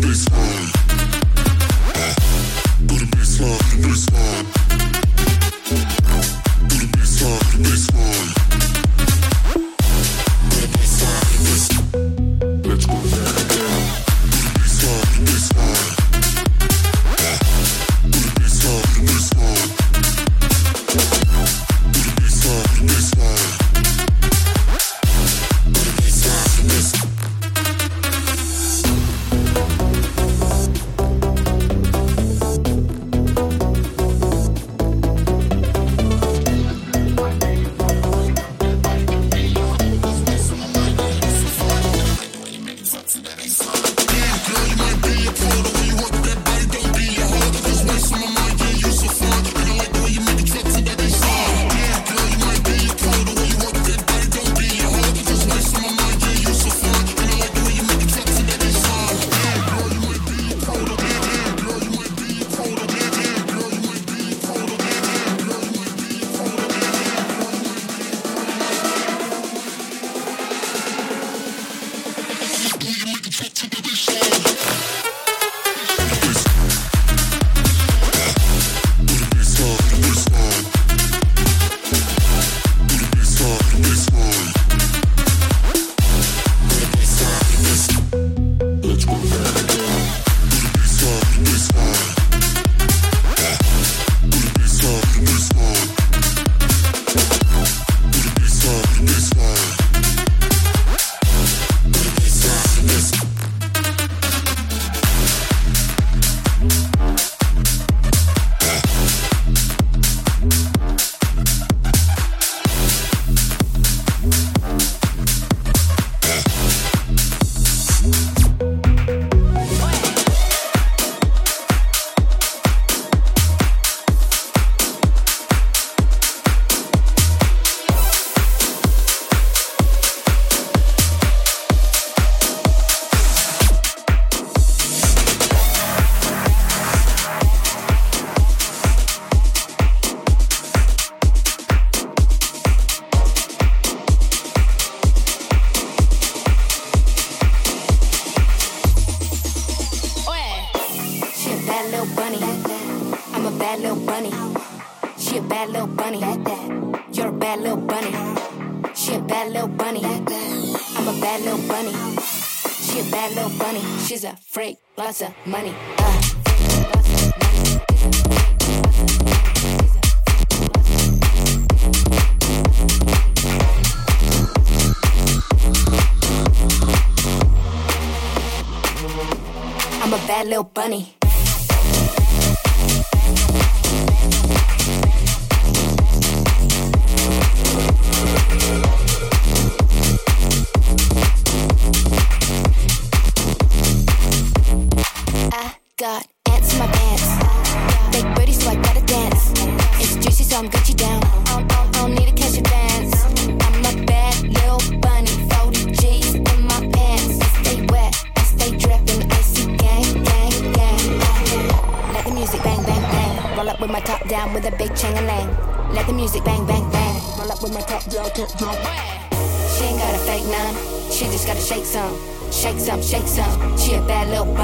[0.00, 0.35] this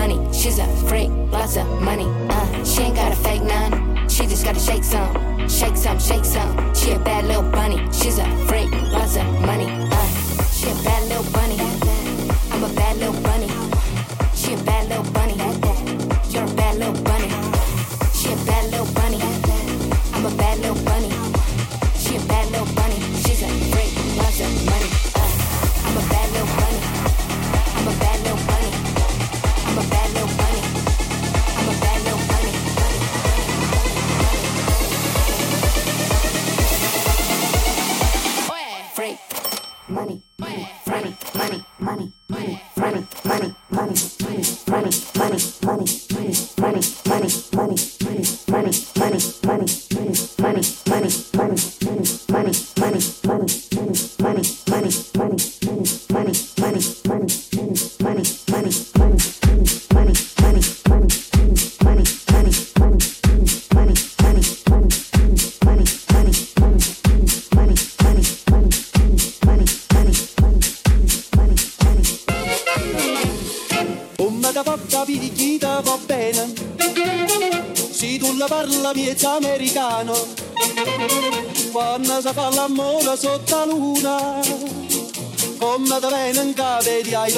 [0.03, 0.33] funny.
[0.33, 2.09] She's a freak, lots of money.
[2.29, 4.09] Uh, she ain't got a fake none.
[4.09, 5.13] She just gotta shake some,
[5.49, 6.75] shake some, shake some.
[6.75, 7.79] She a bad little bunny.
[7.93, 9.69] She's a freak, lots of money.
[9.71, 10.09] Uh,
[10.57, 11.62] she a bad little bunny.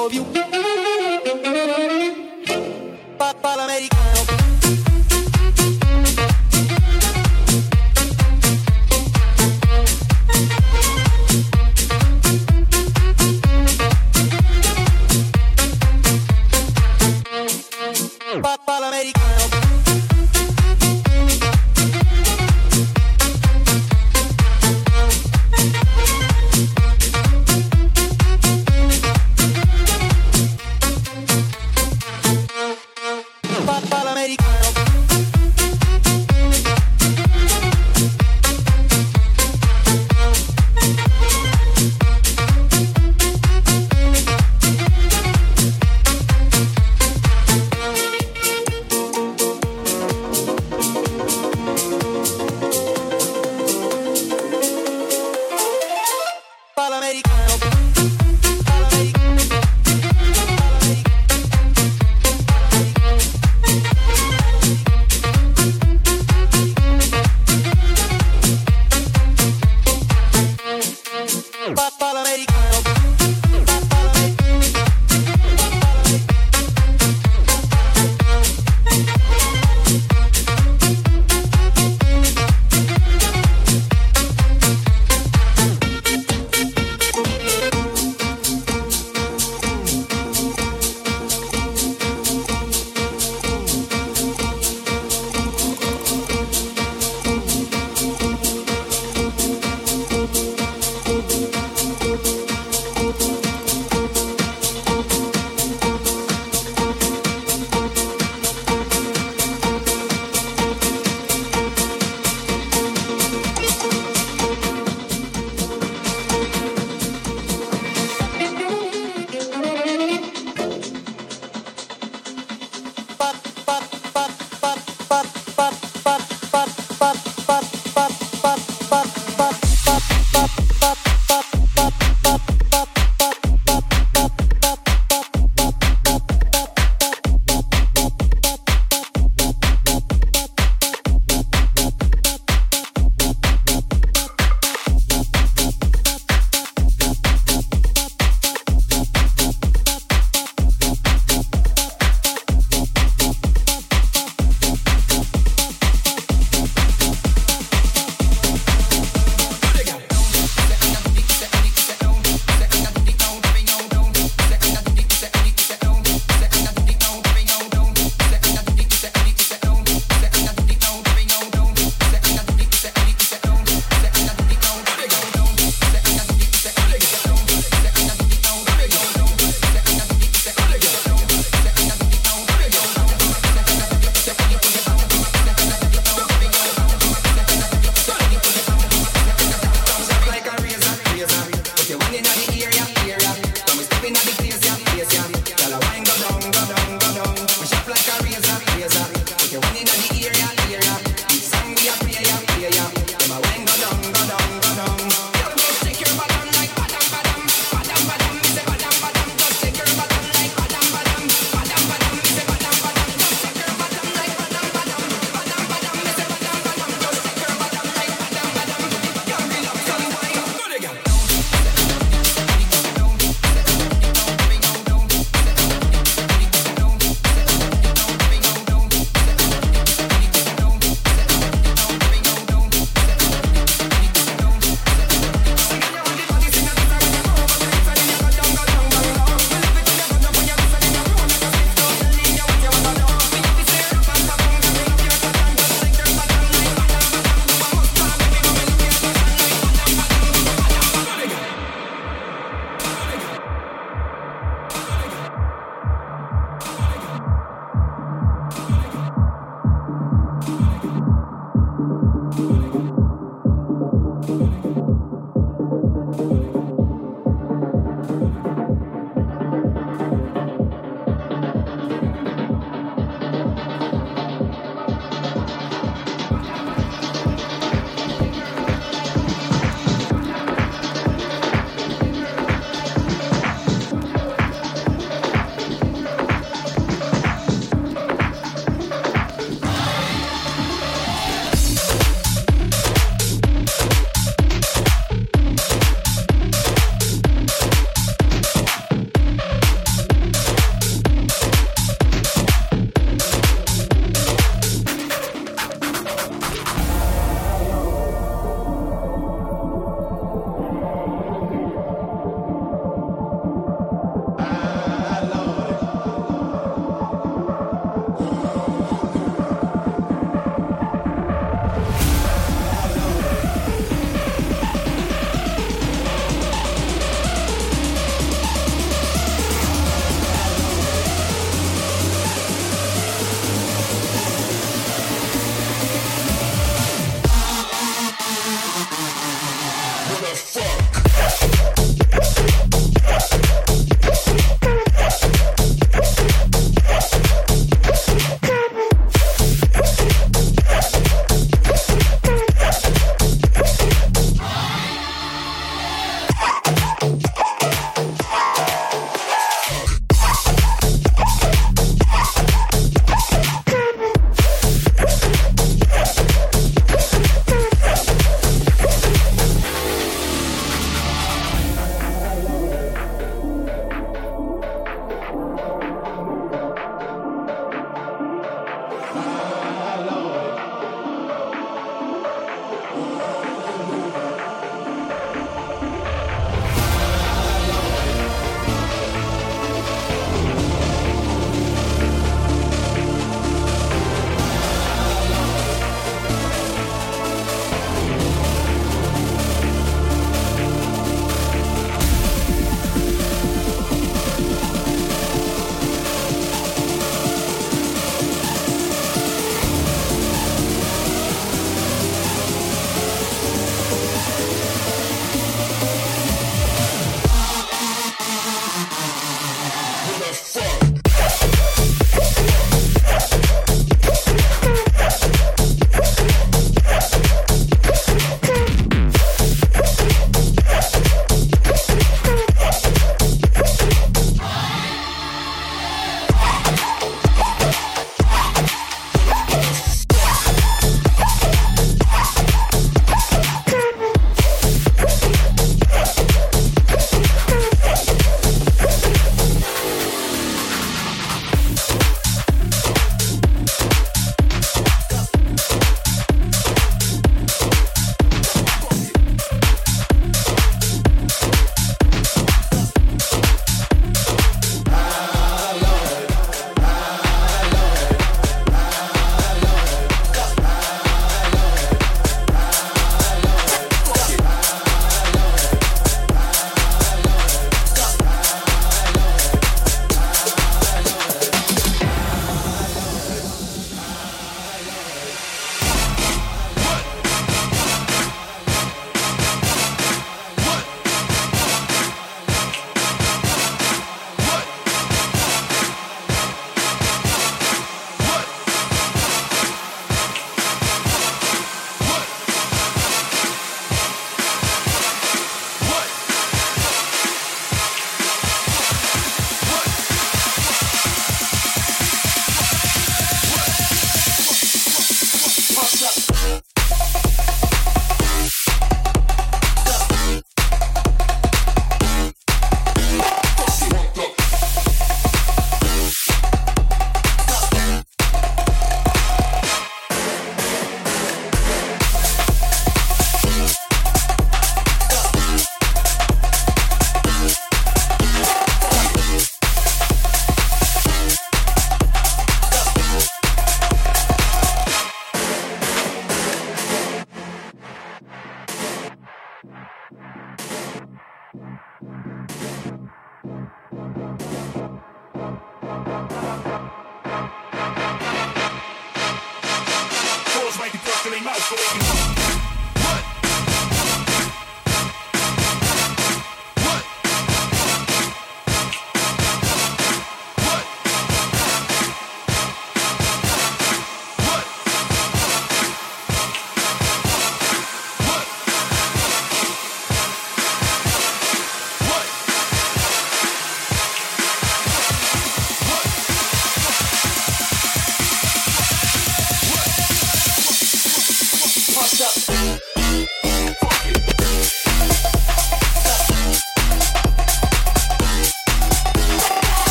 [0.00, 0.39] love you.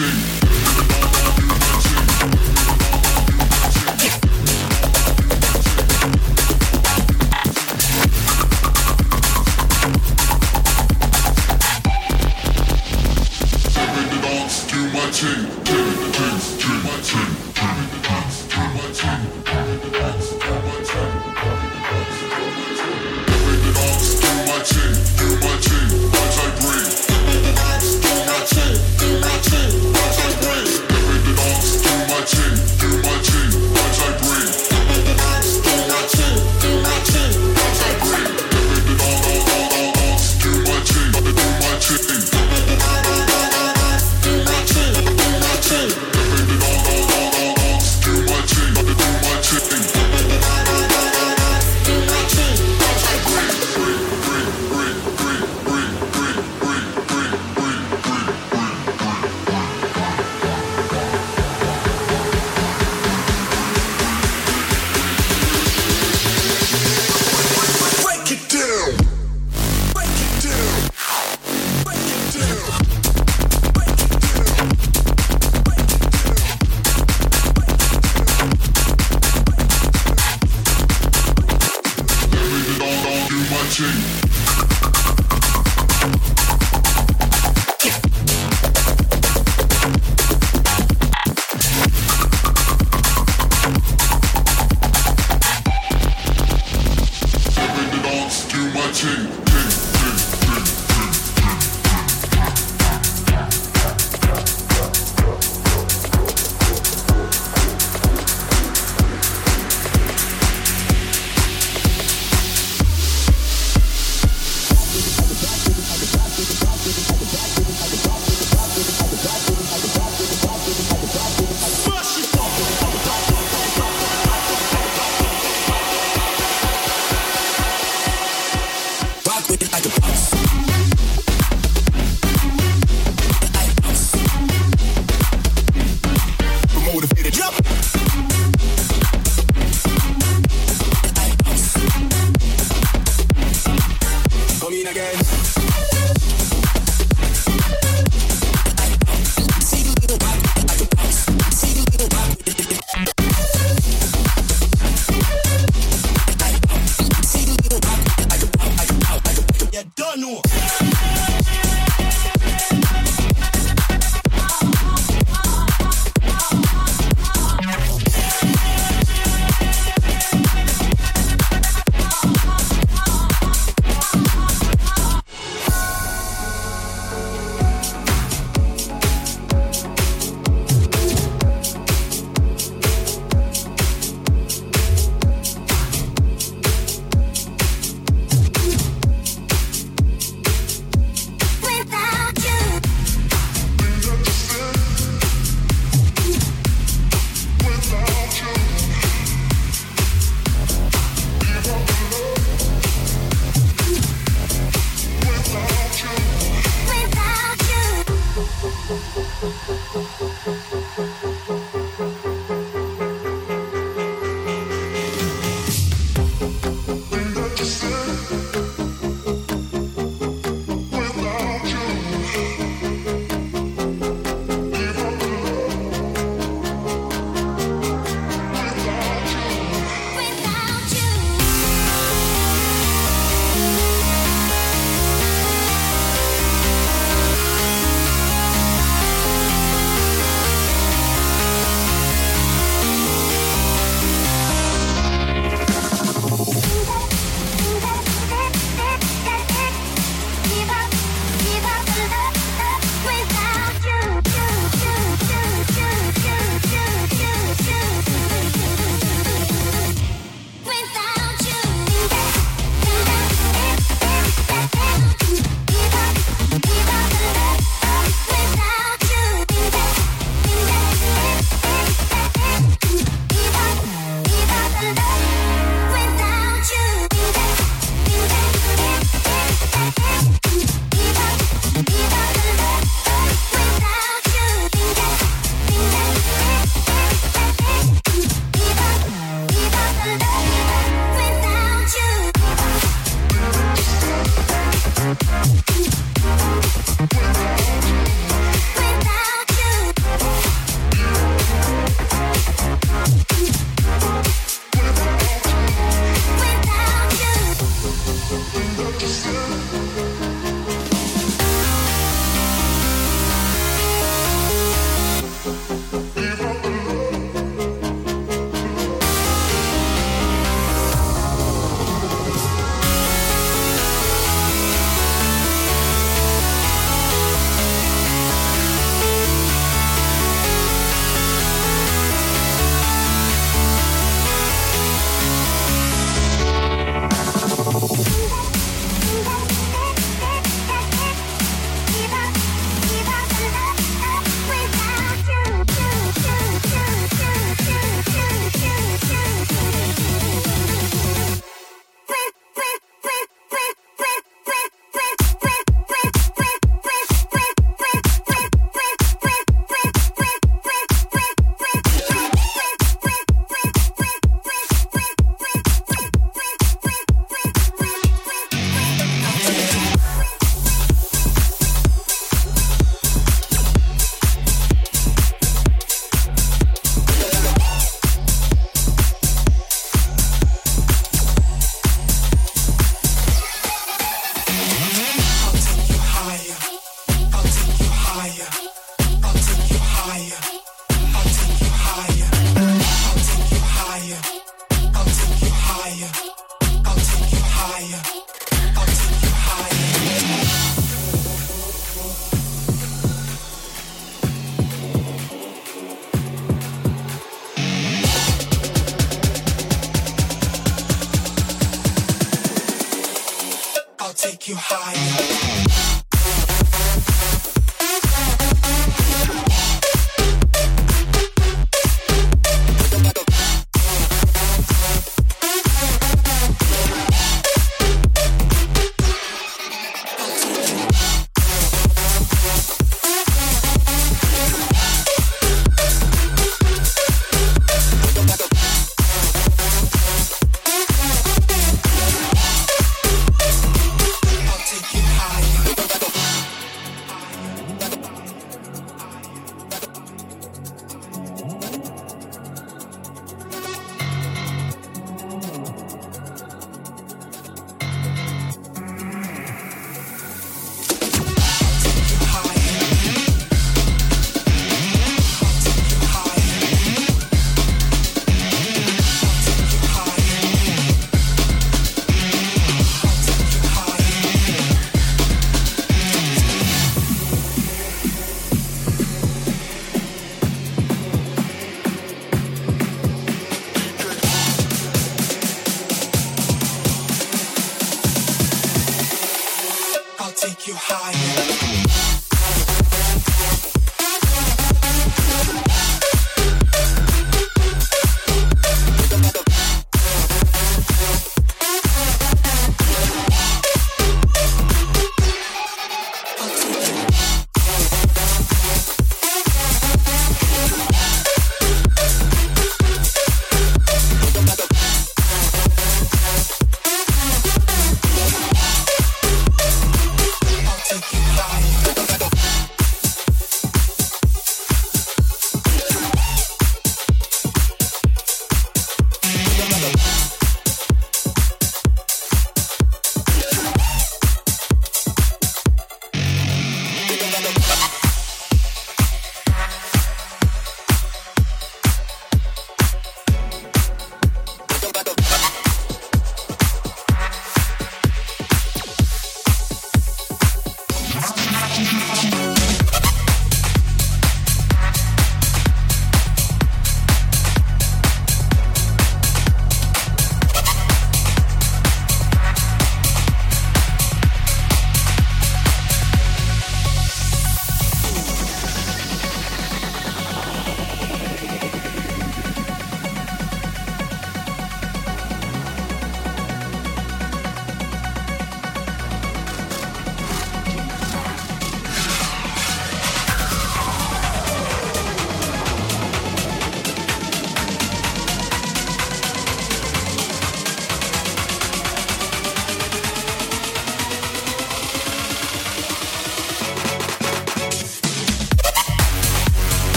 [0.00, 0.49] sing.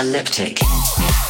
[0.00, 1.29] Apocalyptic.